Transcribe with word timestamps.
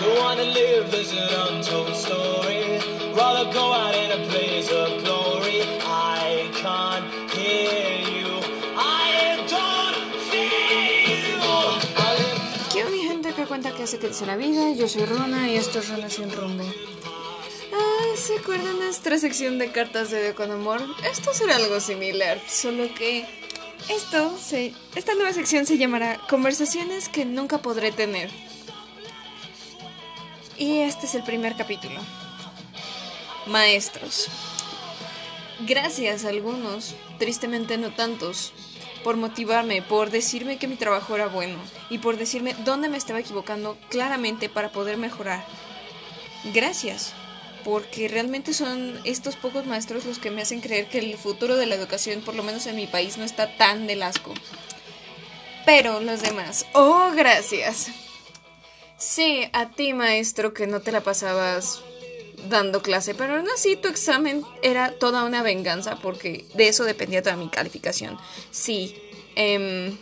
Don't 0.00 0.18
wanna 0.18 0.42
live 0.44 0.92
as 0.94 1.12
an 1.12 1.28
untold 1.46 1.94
story. 1.94 2.80
Rather 3.14 3.52
go 3.52 3.72
out 3.72 3.94
in 3.94 4.10
a 4.10 4.20
blaze 4.28 4.70
of 4.70 5.02
glory. 5.04 5.62
I 5.82 6.50
can't 6.62 7.06
hear 7.32 8.00
you. 8.16 8.30
I 8.76 9.38
don't 9.54 10.10
feel 10.30 11.08
you. 11.30 11.38
I 11.96 12.10
live 12.18 12.72
¿Qué 12.72 12.84
mi 12.90 13.02
gente 13.08 13.32
que 13.32 13.44
cuenta 13.46 13.72
que 13.72 13.84
hace 13.84 13.98
que 13.98 14.08
dice 14.08 14.26
la 14.26 14.36
vida? 14.36 14.72
Yo 14.72 14.88
soy 14.88 15.04
Rona 15.04 15.48
y 15.48 15.56
esto 15.56 15.78
es 15.78 15.88
Rona 15.88 16.10
sin 16.10 16.30
rumbo. 16.32 16.64
Ah, 17.72 18.16
¿se 18.16 18.36
acuerdan 18.38 18.78
nuestra 18.78 19.18
sección 19.18 19.58
de 19.58 19.70
cartas 19.70 20.10
de 20.10 20.34
con 20.34 20.50
amor? 20.50 20.80
Esto 21.10 21.32
será 21.32 21.56
algo 21.56 21.78
similar, 21.80 22.40
solo 22.48 22.92
que 22.94 23.24
esto 23.88 24.36
se, 24.38 24.72
esta 24.94 25.14
nueva 25.14 25.32
sección 25.32 25.66
se 25.66 25.76
llamará 25.76 26.18
Conversaciones 26.28 27.08
que 27.08 27.24
nunca 27.24 27.58
podré 27.58 27.92
tener. 27.92 28.30
Y 30.56 30.78
este 30.78 31.06
es 31.06 31.14
el 31.14 31.22
primer 31.24 31.56
capítulo. 31.56 32.00
Maestros. 33.46 34.28
Gracias 35.60 36.24
a 36.24 36.28
algunos, 36.28 36.94
tristemente 37.18 37.76
no 37.78 37.92
tantos, 37.92 38.52
por 39.02 39.16
motivarme, 39.16 39.82
por 39.82 40.10
decirme 40.10 40.56
que 40.56 40.68
mi 40.68 40.76
trabajo 40.76 41.14
era 41.14 41.26
bueno 41.26 41.58
y 41.90 41.98
por 41.98 42.16
decirme 42.16 42.54
dónde 42.64 42.88
me 42.88 42.96
estaba 42.96 43.20
equivocando 43.20 43.76
claramente 43.88 44.48
para 44.48 44.70
poder 44.70 44.96
mejorar. 44.96 45.44
Gracias, 46.52 47.12
porque 47.64 48.08
realmente 48.08 48.54
son 48.54 48.98
estos 49.04 49.36
pocos 49.36 49.66
maestros 49.66 50.04
los 50.04 50.18
que 50.18 50.30
me 50.30 50.42
hacen 50.42 50.60
creer 50.60 50.88
que 50.88 50.98
el 50.98 51.16
futuro 51.16 51.56
de 51.56 51.66
la 51.66 51.74
educación, 51.74 52.20
por 52.20 52.34
lo 52.34 52.42
menos 52.42 52.66
en 52.66 52.76
mi 52.76 52.86
país, 52.86 53.16
no 53.16 53.24
está 53.24 53.56
tan 53.56 53.86
del 53.86 54.02
asco. 54.02 54.34
Pero 55.66 56.00
los 56.00 56.22
demás, 56.22 56.66
oh, 56.74 57.10
gracias. 57.14 57.90
Sí, 59.06 59.44
a 59.52 59.68
ti 59.68 59.92
maestro 59.92 60.54
que 60.54 60.66
no 60.66 60.80
te 60.80 60.90
la 60.90 61.02
pasabas 61.02 61.82
dando 62.48 62.80
clase, 62.80 63.14
pero 63.14 63.36
aún 63.36 63.46
así 63.54 63.76
tu 63.76 63.88
examen 63.88 64.42
era 64.62 64.92
toda 64.92 65.24
una 65.24 65.42
venganza 65.42 65.96
porque 65.96 66.46
de 66.54 66.68
eso 66.68 66.84
dependía 66.84 67.22
toda 67.22 67.36
mi 67.36 67.50
calificación. 67.50 68.18
Sí, 68.50 68.96
em, 69.36 69.98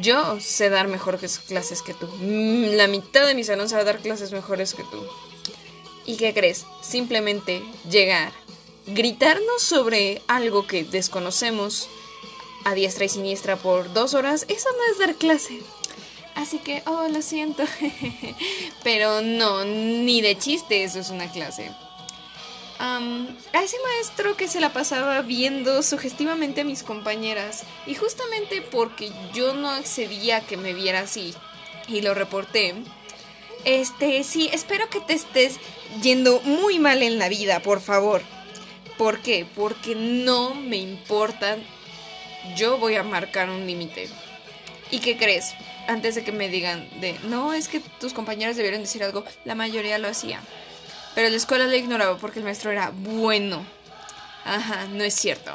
yo 0.00 0.40
sé 0.40 0.70
dar 0.70 0.88
mejores 0.88 1.38
clases 1.38 1.82
que 1.82 1.94
tú. 1.94 2.08
Mm, 2.18 2.74
La 2.74 2.88
mitad 2.88 3.24
de 3.28 3.36
mi 3.36 3.44
salón 3.44 3.68
sabe 3.68 3.84
dar 3.84 4.00
clases 4.00 4.32
mejores 4.32 4.74
que 4.74 4.82
tú. 4.82 5.00
¿Y 6.06 6.16
qué 6.16 6.34
crees? 6.34 6.66
Simplemente 6.82 7.62
llegar, 7.88 8.32
gritarnos 8.88 9.62
sobre 9.62 10.20
algo 10.26 10.66
que 10.66 10.82
desconocemos 10.82 11.88
a 12.64 12.74
diestra 12.74 13.04
y 13.04 13.08
siniestra 13.08 13.54
por 13.54 13.92
dos 13.92 14.14
horas, 14.14 14.46
eso 14.48 14.68
no 14.76 14.92
es 14.92 14.98
dar 14.98 15.14
clase. 15.14 15.60
Así 16.34 16.58
que, 16.58 16.82
oh, 16.86 17.08
lo 17.08 17.22
siento. 17.22 17.64
Pero 18.82 19.22
no, 19.22 19.64
ni 19.64 20.20
de 20.20 20.36
chiste 20.36 20.84
eso 20.84 20.98
es 20.98 21.10
una 21.10 21.30
clase. 21.30 21.70
Am, 22.78 23.28
a 23.52 23.62
ese 23.62 23.76
maestro 23.84 24.36
que 24.36 24.48
se 24.48 24.60
la 24.60 24.72
pasaba 24.72 25.22
viendo 25.22 25.82
sugestivamente 25.82 26.62
a 26.62 26.64
mis 26.64 26.82
compañeras 26.82 27.62
y 27.86 27.94
justamente 27.94 28.62
porque 28.62 29.12
yo 29.32 29.54
no 29.54 29.70
accedía 29.70 30.38
a 30.38 30.40
que 30.40 30.56
me 30.56 30.72
viera 30.72 31.00
así 31.00 31.34
y 31.86 32.00
lo 32.00 32.14
reporté. 32.14 32.74
Este, 33.64 34.24
sí, 34.24 34.50
espero 34.52 34.90
que 34.90 35.00
te 35.00 35.14
estés 35.14 35.58
yendo 36.02 36.40
muy 36.40 36.78
mal 36.78 37.02
en 37.02 37.18
la 37.18 37.28
vida, 37.28 37.60
por 37.60 37.80
favor. 37.80 38.22
¿Por 38.98 39.20
qué? 39.20 39.46
Porque 39.54 39.94
no 39.94 40.54
me 40.54 40.76
importa. 40.76 41.56
Yo 42.56 42.78
voy 42.78 42.96
a 42.96 43.02
marcar 43.02 43.50
un 43.50 43.66
límite. 43.66 44.08
¿Y 44.90 44.98
qué 44.98 45.16
crees? 45.16 45.54
Antes 45.86 46.14
de 46.14 46.24
que 46.24 46.32
me 46.32 46.48
digan 46.48 46.88
de, 47.00 47.18
no, 47.24 47.52
es 47.52 47.68
que 47.68 47.80
tus 47.80 48.14
compañeros 48.14 48.56
debieron 48.56 48.80
decir 48.80 49.04
algo, 49.04 49.24
la 49.44 49.54
mayoría 49.54 49.98
lo 49.98 50.08
hacía. 50.08 50.40
Pero 51.14 51.28
la 51.28 51.36
escuela 51.36 51.66
lo 51.66 51.76
ignoraba 51.76 52.16
porque 52.16 52.38
el 52.38 52.44
maestro 52.44 52.70
era 52.70 52.90
bueno. 52.94 53.64
Ajá, 54.44 54.86
no 54.86 55.04
es 55.04 55.14
cierto. 55.14 55.52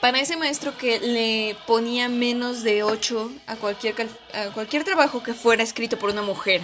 Para 0.00 0.18
ese 0.18 0.36
maestro 0.36 0.76
que 0.78 0.98
le 0.98 1.56
ponía 1.66 2.08
menos 2.08 2.62
de 2.62 2.82
8 2.82 3.30
a 3.46 3.56
cualquier, 3.56 3.94
a 4.32 4.46
cualquier 4.46 4.82
trabajo 4.82 5.22
que 5.22 5.34
fuera 5.34 5.62
escrito 5.62 5.98
por 5.98 6.10
una 6.10 6.22
mujer. 6.22 6.62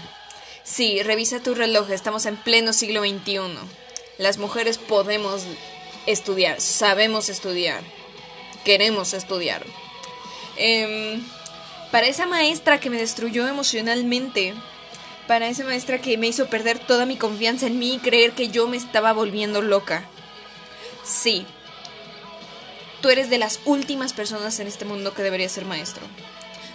Sí, 0.64 1.02
revisa 1.02 1.41
tu 1.41 1.54
reloj, 1.54 1.91
estamos 1.91 2.24
en 2.26 2.36
pleno 2.36 2.72
siglo 2.72 3.02
XXI. 3.02 3.41
Las 4.18 4.38
mujeres 4.38 4.78
podemos 4.78 5.44
estudiar, 6.06 6.60
sabemos 6.60 7.28
estudiar, 7.28 7.82
queremos 8.64 9.12
estudiar. 9.12 9.64
Em, 10.56 11.22
para 11.91 12.06
esa 12.06 12.26
maestra 12.26 12.80
que 12.80 12.91
me 12.91 12.98
destruyó 12.98 13.47
emocionalmente, 13.47 14.54
para 15.26 15.48
esa 15.48 15.64
maestra 15.64 16.00
que 16.00 16.19
me 16.19 16.28
hizo 16.28 16.48
perder 16.48 16.78
toda 16.78 17.06
mi 17.06 17.16
confianza 17.16 17.66
en 17.66 17.78
mí 17.78 17.94
y 17.94 17.98
creer 17.98 18.32
que 18.32 18.48
yo 18.48 18.69
me 18.69 18.76
estaba 18.76 19.12
volviendo 19.12 19.62
loca. 19.62 20.08
Sí, 21.04 21.47
tú 23.00 23.10
eres 23.10 23.30
de 23.30 23.38
las 23.38 23.60
últimas 23.64 24.12
personas 24.12 24.58
en 24.60 24.66
este 24.66 24.84
mundo 24.84 25.14
que 25.14 25.22
debería 25.22 25.48
ser 25.48 25.64
maestro. 25.64 26.02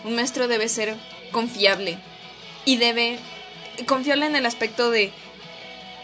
Un 0.03 0.15
maestro 0.15 0.47
debe 0.47 0.69
ser 0.69 0.95
confiable 1.31 1.99
y 2.65 2.77
debe 2.77 3.19
confiarle 3.85 4.25
en 4.25 4.35
el 4.35 4.45
aspecto 4.45 4.91
de 4.91 5.11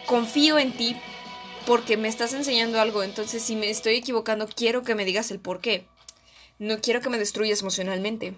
confío 0.05 0.57
en 0.57 0.71
ti 0.71 0.95
porque 1.65 1.97
me 1.97 2.07
estás 2.07 2.33
enseñando 2.33 2.79
algo, 2.79 3.03
entonces 3.03 3.43
si 3.43 3.55
me 3.55 3.69
estoy 3.69 3.95
equivocando 3.95 4.47
quiero 4.47 4.83
que 4.83 4.95
me 4.95 5.05
digas 5.05 5.31
el 5.31 5.39
por 5.39 5.59
qué. 5.59 5.85
No 6.59 6.79
quiero 6.79 7.01
que 7.01 7.09
me 7.09 7.19
destruyas 7.19 7.61
emocionalmente. 7.61 8.33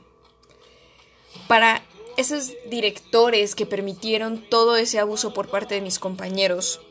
Para 1.48 1.84
esos 2.18 2.52
directores 2.70 3.56
que 3.56 3.66
permitieron 3.66 4.42
todo 4.50 4.76
ese 4.76 5.00
abuso 5.00 5.34
por 5.34 5.50
parte 5.50 5.76
de 5.76 5.82
mis 5.82 6.00
compañeros 6.00 6.82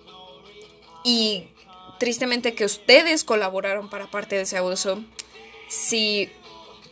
y 1.05 1.45
tristemente 1.99 2.55
que 2.55 2.65
ustedes 2.65 3.25
colaboraron 3.25 3.91
para 3.91 4.11
parte 4.11 4.37
de 4.37 4.43
ese 4.43 4.57
abuso, 4.57 5.03
si 5.69 6.31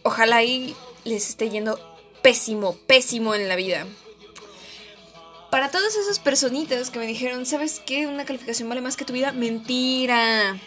ojalá 0.03 0.43
y 0.43 0.77
les 1.05 1.31
esté 1.31 1.49
yendo 1.49 1.79
pésimo, 2.23 2.77
pésimo 2.87 3.35
en 3.35 3.49
la 3.49 3.57
vida. 3.57 3.87
Para 5.51 5.71
todas 5.71 5.97
esas 5.97 6.19
personitas 6.19 6.91
que 6.91 6.99
me 6.99 7.07
dijeron, 7.07 7.47
¿sabes 7.47 7.81
qué? 7.85 8.07
Una 8.07 8.25
calificación 8.25 8.69
vale 8.69 8.81
más 8.81 8.97
que 8.97 9.05
tu 9.05 9.13
vida. 9.13 9.33
Mentira. 9.33 10.61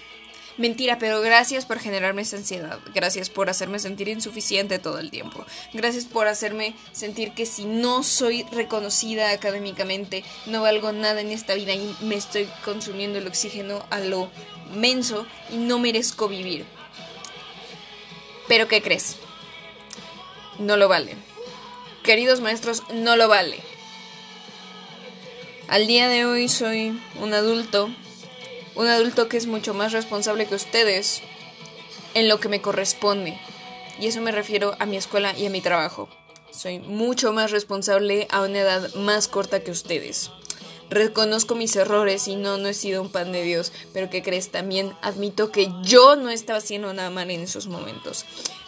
Mentira, 0.59 0.99
pero 0.99 1.21
gracias 1.21 1.65
por 1.65 1.79
generarme 1.79 2.23
esa 2.23 2.35
ansiedad. 2.35 2.79
Gracias 2.93 3.29
por 3.29 3.49
hacerme 3.49 3.79
sentir 3.79 4.09
insuficiente 4.09 4.77
todo 4.77 4.99
el 4.99 5.09
tiempo. 5.09 5.45
Gracias 5.71 6.03
por 6.03 6.27
hacerme 6.27 6.75
sentir 6.91 7.31
que 7.31 7.45
si 7.45 7.63
no 7.63 8.03
soy 8.03 8.43
reconocida 8.51 9.31
académicamente, 9.31 10.25
no 10.47 10.61
valgo 10.61 10.91
nada 10.91 11.21
en 11.21 11.31
esta 11.31 11.55
vida 11.55 11.73
y 11.73 11.95
me 12.01 12.15
estoy 12.15 12.49
consumiendo 12.65 13.19
el 13.19 13.27
oxígeno 13.27 13.85
a 13.89 14.01
lo 14.01 14.29
menso 14.75 15.25
y 15.49 15.55
no 15.55 15.79
merezco 15.79 16.27
vivir. 16.27 16.65
Pero 18.49 18.67
¿qué 18.67 18.81
crees? 18.81 19.15
No 20.57 20.75
lo 20.75 20.89
vale. 20.89 21.15
Queridos 22.03 22.41
maestros, 22.41 22.83
no 22.91 23.15
lo 23.15 23.29
vale. 23.29 23.61
Al 25.69 25.87
día 25.87 26.09
de 26.09 26.25
hoy 26.25 26.49
soy 26.49 26.99
un 27.21 27.33
adulto, 27.33 27.89
un 28.79 28.87
adulto 28.87 29.27
que 29.27 29.35
es 29.35 29.45
mucho 29.45 29.73
más 29.73 29.91
responsable 29.91 30.45
que 30.45 30.55
ustedes 30.55 31.21
en 32.13 32.29
lo 32.29 32.39
que 32.39 32.47
me 32.47 32.61
corresponde. 32.61 33.37
Y 33.99 34.07
eso 34.07 34.21
me 34.21 34.31
refiero 34.31 34.73
a 34.79 34.85
mi 34.85 34.95
escuela 34.95 35.37
y 35.37 35.45
a 35.45 35.49
mi 35.49 35.59
trabajo. 35.59 36.07
Soy 36.51 36.79
mucho 36.79 37.33
más 37.33 37.51
responsable 37.51 38.25
a 38.31 38.41
una 38.41 38.59
edad 38.59 38.93
más 38.95 39.27
corta 39.27 39.59
que 39.65 39.71
ustedes. 39.71 40.31
Reconozco 40.89 41.55
mis 41.55 41.75
errores 41.75 42.29
y 42.29 42.37
no, 42.37 42.57
no 42.57 42.69
he 42.69 42.73
sido 42.73 43.01
un 43.01 43.11
pan 43.11 43.33
de 43.33 43.43
Dios, 43.43 43.73
pero 43.93 44.09
que 44.09 44.23
crees 44.23 44.49
también 44.49 44.93
admito 45.01 45.51
que 45.51 45.69
yo 45.83 46.15
no 46.15 46.29
estaba 46.29 46.59
haciendo 46.59 46.93
nada 46.93 47.09
mal 47.09 47.29
en 47.31 47.41
esos 47.41 47.67
momentos. 47.67 48.25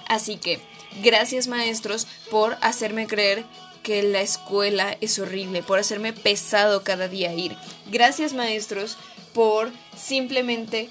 Así 0.10 0.36
que, 0.36 0.60
gracias 1.02 1.48
maestros 1.48 2.06
por 2.30 2.58
hacerme 2.60 3.08
creer 3.08 3.46
que 3.84 4.04
la 4.04 4.22
escuela 4.22 4.98
es 5.02 5.20
horrible, 5.20 5.64
por 5.64 5.80
hacerme 5.80 6.14
pesado 6.14 6.84
cada 6.84 7.08
día 7.08 7.34
ir. 7.34 7.56
Gracias 7.88 8.34
maestros 8.34 8.98
por 9.34 9.72
simplemente 9.98 10.90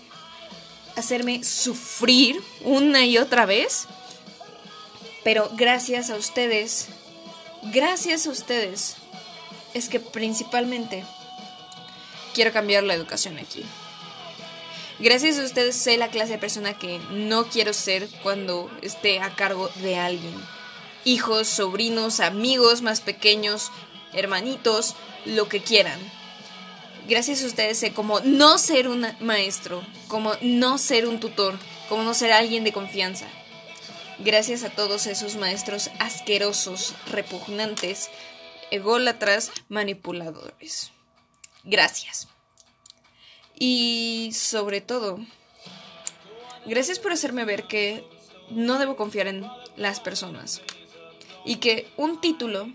hacerme 0.96 1.44
sufrir 1.44 2.40
una 2.62 3.04
y 3.04 3.18
otra 3.18 3.46
vez. 3.46 3.86
Pero 5.22 5.50
gracias 5.54 6.10
a 6.10 6.16
ustedes, 6.16 6.88
gracias 7.64 8.26
a 8.26 8.30
ustedes, 8.30 8.96
es 9.74 9.88
que 9.88 10.00
principalmente 10.00 11.04
quiero 12.34 12.52
cambiar 12.52 12.84
la 12.84 12.94
educación 12.94 13.38
aquí. 13.38 13.64
Gracias 14.98 15.38
a 15.38 15.44
ustedes 15.44 15.76
soy 15.76 15.96
la 15.96 16.08
clase 16.08 16.32
de 16.32 16.38
persona 16.38 16.78
que 16.78 17.00
no 17.10 17.46
quiero 17.46 17.72
ser 17.72 18.08
cuando 18.22 18.70
esté 18.82 19.20
a 19.20 19.34
cargo 19.34 19.70
de 19.76 19.96
alguien. 19.96 20.34
Hijos, 21.04 21.48
sobrinos, 21.48 22.20
amigos 22.20 22.82
más 22.82 23.00
pequeños, 23.00 23.70
hermanitos, 24.12 24.96
lo 25.24 25.48
que 25.48 25.62
quieran. 25.62 25.98
Gracias 27.08 27.42
a 27.42 27.46
ustedes 27.46 27.78
sé 27.78 27.92
cómo 27.92 28.20
no 28.20 28.58
ser 28.58 28.86
un 28.86 29.06
maestro, 29.20 29.82
cómo 30.08 30.32
no 30.42 30.76
ser 30.76 31.08
un 31.08 31.18
tutor, 31.18 31.58
cómo 31.88 32.02
no 32.02 32.12
ser 32.12 32.32
alguien 32.32 32.64
de 32.64 32.72
confianza. 32.72 33.26
Gracias 34.18 34.62
a 34.62 34.70
todos 34.70 35.06
esos 35.06 35.36
maestros 35.36 35.90
asquerosos, 35.98 36.94
repugnantes, 37.10 38.10
ególatras 38.70 39.50
manipuladores. 39.68 40.92
Gracias. 41.64 42.28
Y 43.58 44.32
sobre 44.34 44.82
todo, 44.82 45.18
gracias 46.66 46.98
por 46.98 47.12
hacerme 47.12 47.46
ver 47.46 47.66
que 47.66 48.04
no 48.50 48.78
debo 48.78 48.96
confiar 48.96 49.26
en 49.26 49.50
las 49.76 50.00
personas. 50.00 50.60
Y 51.44 51.56
que 51.56 51.90
un 51.96 52.20
título 52.20 52.68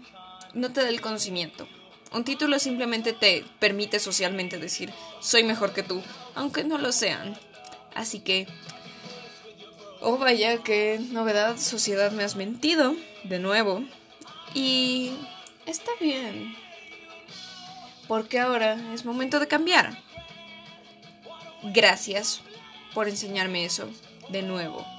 no 0.54 0.72
te 0.72 0.82
da 0.82 0.90
el 0.90 1.02
conocimiento. 1.02 1.68
Un 2.12 2.24
título 2.24 2.60
simplemente 2.60 3.14
te 3.14 3.44
permite 3.60 4.00
socialmente 4.00 4.58
decir, 4.58 4.94
soy 5.20 5.44
mejor 5.44 5.74
que 5.74 5.84
tú, 5.84 6.02
aunque 6.34 6.64
no 6.64 6.78
lo 6.78 6.92
sean. 6.92 7.38
Así 7.94 8.20
que, 8.20 8.48
oh 10.02 10.18
vaya, 10.18 10.64
qué 10.64 11.00
novedad, 11.12 11.58
sociedad, 11.58 12.12
me 12.12 12.24
has 12.24 12.36
mentido, 12.36 12.96
de 13.24 13.40
nuevo. 13.40 13.84
Y 14.54 15.12
está 15.66 15.92
bien. 16.00 16.56
Porque 18.08 18.40
ahora 18.40 18.78
es 18.94 19.04
momento 19.04 19.40
de 19.40 19.48
cambiar. 19.48 20.02
Gracias 21.64 22.42
por 22.94 23.10
enseñarme 23.10 23.66
eso 23.66 23.90
de 24.30 24.42
nuevo. 24.42 24.95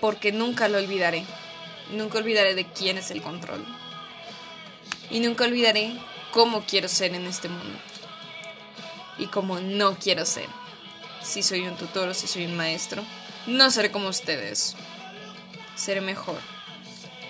Porque 0.00 0.32
nunca 0.32 0.68
lo 0.68 0.78
olvidaré. 0.78 1.24
Nunca 1.92 2.18
olvidaré 2.18 2.54
de 2.54 2.64
quién 2.64 2.98
es 2.98 3.10
el 3.10 3.22
control. 3.22 3.64
Y 5.10 5.20
nunca 5.20 5.44
olvidaré 5.44 5.92
cómo 6.30 6.64
quiero 6.66 6.88
ser 6.88 7.14
en 7.14 7.26
este 7.26 7.48
mundo. 7.48 7.78
Y 9.18 9.26
cómo 9.26 9.60
no 9.60 9.96
quiero 9.98 10.24
ser. 10.24 10.48
Si 11.22 11.42
soy 11.42 11.60
un 11.62 11.76
tutor 11.76 12.08
o 12.08 12.14
si 12.14 12.26
soy 12.26 12.46
un 12.46 12.56
maestro, 12.56 13.04
no 13.46 13.70
seré 13.70 13.90
como 13.90 14.08
ustedes. 14.08 14.76
Seré 15.74 16.00
mejor. 16.00 16.38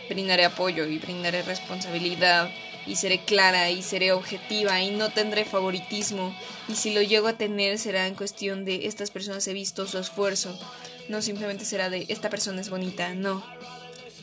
Brindaré 0.09 0.45
apoyo 0.45 0.87
y 0.87 0.99
brindaré 0.99 1.43
responsabilidad 1.43 2.51
y 2.87 2.97
seré 2.97 3.25
clara 3.25 3.71
y 3.71 3.83
seré 3.83 4.13
objetiva 4.13 4.81
y 4.81 4.91
no 4.91 5.11
tendré 5.11 5.45
favoritismo 5.45 6.35
y 6.69 6.75
si 6.75 6.93
lo 6.93 7.03
llego 7.03 7.29
a 7.29 7.35
tener 7.35 7.79
será 7.79 8.07
en 8.07 8.15
cuestión 8.15 8.65
de 8.65 8.87
estas 8.87 9.11
personas 9.11 9.47
he 9.47 9.53
visto 9.53 9.87
su 9.87 9.99
esfuerzo, 9.99 10.59
no 11.11 11.23
simplemente 11.23 11.65
será 11.65 11.91
de 11.91 12.07
esta 12.09 12.31
persona 12.31 12.61
es 12.61 12.71
bonita, 12.71 13.15
no, 13.15 13.45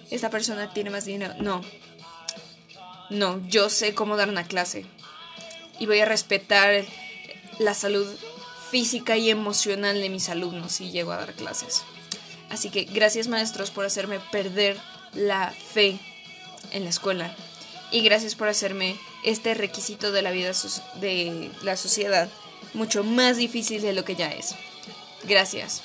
esta 0.10 0.30
persona 0.30 0.74
tiene 0.74 0.90
más 0.90 1.04
dinero, 1.04 1.34
no, 1.40 1.62
no, 3.10 3.46
yo 3.48 3.70
sé 3.70 3.94
cómo 3.94 4.16
dar 4.16 4.30
una 4.30 4.46
clase 4.46 4.86
y 5.80 5.86
voy 5.86 6.00
a 6.00 6.06
respetar 6.06 6.86
la 7.60 7.74
salud 7.74 8.08
física 8.72 9.18
y 9.18 9.30
emocional 9.30 10.00
de 10.00 10.10
mis 10.10 10.30
alumnos 10.30 10.72
si 10.72 10.92
llego 10.92 11.12
a 11.12 11.18
dar 11.18 11.34
clases. 11.34 11.84
Así 12.50 12.70
que 12.70 12.86
gracias 12.86 13.28
maestros 13.28 13.70
por 13.70 13.86
hacerme 13.86 14.20
perder 14.32 14.78
la 15.14 15.52
fe 15.52 16.00
en 16.72 16.86
la 16.86 16.90
escuela 16.90 17.36
y 17.92 18.02
gracias 18.02 18.36
por 18.36 18.48
hacerme 18.48 18.98
este 19.24 19.54
requisito 19.54 20.14
de 20.14 20.22
la 20.22 20.32
vida 20.32 20.52
de 21.02 21.52
la 21.64 21.76
sociedad 21.76 22.30
mucho 22.74 23.04
más 23.04 23.36
difícil 23.36 23.82
de 23.82 23.94
lo 23.94 24.06
que 24.06 24.16
ya 24.16 24.32
es. 24.32 24.56
Gracias. 25.24 25.84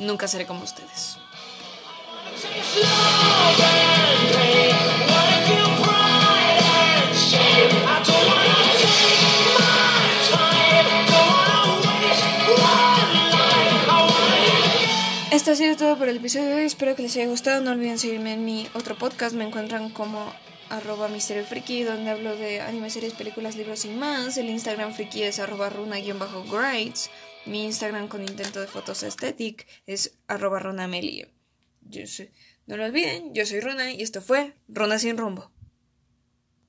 Nunca 0.00 0.26
seré 0.26 0.46
como 0.46 0.64
ustedes. 0.64 1.18
Esto 15.30 15.52
ha 15.52 15.54
sido 15.54 15.76
todo 15.76 15.98
por 15.98 16.08
el 16.08 16.16
episodio 16.16 16.46
de 16.46 16.54
hoy. 16.54 16.64
Espero 16.64 16.96
que 16.96 17.02
les 17.02 17.14
haya 17.16 17.26
gustado. 17.26 17.60
No 17.60 17.72
olviden 17.72 17.98
seguirme 17.98 18.32
en 18.32 18.44
mi 18.44 18.68
otro 18.72 18.96
podcast. 18.96 19.34
Me 19.34 19.44
encuentran 19.44 19.90
como 19.90 20.32
arroba 20.70 21.08
misterio 21.08 21.44
friki, 21.44 21.82
donde 21.82 22.10
hablo 22.10 22.36
de 22.36 22.62
anime, 22.62 22.88
series, 22.88 23.12
películas, 23.12 23.54
libros 23.54 23.84
y 23.84 23.88
más. 23.88 24.38
El 24.38 24.48
Instagram 24.48 24.94
friki 24.94 25.24
es 25.24 25.38
arroba 25.38 25.68
runa-grades. 25.68 27.10
Mi 27.46 27.64
Instagram 27.64 28.08
con 28.08 28.22
intento 28.22 28.60
de 28.60 28.66
fotos 28.66 29.02
aesthetic 29.02 29.66
es 29.86 30.18
arroba 30.26 30.58
runamelie. 30.58 31.32
Yo 31.82 32.02
no 32.66 32.76
lo 32.76 32.84
olviden, 32.84 33.34
yo 33.34 33.46
soy 33.46 33.60
Runa 33.60 33.92
y 33.92 34.02
esto 34.02 34.20
fue 34.20 34.54
Runa 34.68 34.98
sin 34.98 35.16
rumbo. 35.16 35.50